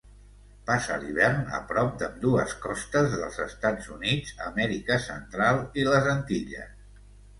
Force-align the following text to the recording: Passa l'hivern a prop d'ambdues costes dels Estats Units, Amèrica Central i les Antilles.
Passa 0.67 0.95
l'hivern 1.01 1.41
a 1.57 1.59
prop 1.71 1.91
d'ambdues 1.99 2.55
costes 2.63 3.11
dels 3.19 3.37
Estats 3.45 3.91
Units, 3.99 4.33
Amèrica 4.49 4.99
Central 5.07 5.61
i 5.83 5.87
les 5.93 6.09
Antilles. 6.19 6.79